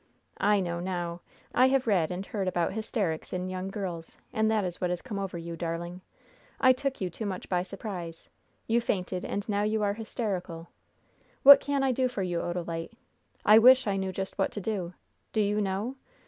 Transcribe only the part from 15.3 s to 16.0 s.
Do you know?